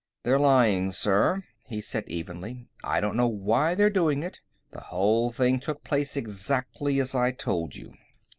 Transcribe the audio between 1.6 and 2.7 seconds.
he said evenly.